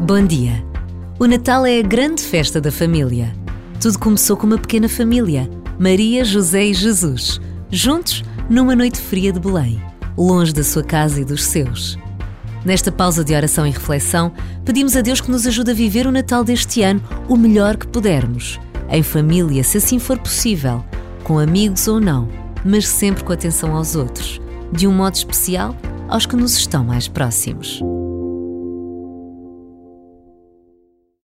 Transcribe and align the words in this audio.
Bom 0.00 0.24
dia! 0.24 0.62
O 1.18 1.26
Natal 1.26 1.64
é 1.64 1.78
a 1.78 1.82
grande 1.82 2.22
festa 2.22 2.60
da 2.60 2.70
família. 2.70 3.34
Tudo 3.80 3.98
começou 3.98 4.36
com 4.36 4.46
uma 4.46 4.58
pequena 4.58 4.90
família, 4.90 5.48
Maria, 5.78 6.22
José 6.22 6.66
e 6.66 6.74
Jesus, 6.74 7.40
juntos 7.70 8.22
numa 8.48 8.76
noite 8.76 9.00
fria 9.00 9.32
de 9.32 9.40
Belém, 9.40 9.82
longe 10.16 10.52
da 10.52 10.62
sua 10.62 10.84
casa 10.84 11.22
e 11.22 11.24
dos 11.24 11.44
seus. 11.44 11.98
Nesta 12.62 12.92
pausa 12.92 13.24
de 13.24 13.34
oração 13.34 13.66
e 13.66 13.70
reflexão, 13.70 14.32
pedimos 14.66 14.94
a 14.96 15.00
Deus 15.00 15.22
que 15.22 15.30
nos 15.30 15.46
ajude 15.46 15.70
a 15.70 15.74
viver 15.74 16.06
o 16.06 16.12
Natal 16.12 16.44
deste 16.44 16.82
ano 16.82 17.02
o 17.26 17.34
melhor 17.34 17.78
que 17.78 17.88
pudermos, 17.88 18.60
em 18.90 19.02
família, 19.02 19.64
se 19.64 19.78
assim 19.78 19.98
for 19.98 20.18
possível, 20.18 20.84
com 21.24 21.38
amigos 21.38 21.88
ou 21.88 21.98
não, 21.98 22.28
mas 22.62 22.86
sempre 22.86 23.24
com 23.24 23.32
atenção 23.32 23.74
aos 23.74 23.96
outros, 23.96 24.42
de 24.70 24.86
um 24.86 24.92
modo 24.92 25.14
especial 25.14 25.74
aos 26.06 26.26
que 26.26 26.36
nos 26.36 26.54
estão 26.54 26.84
mais 26.84 27.08
próximos. 27.08 27.82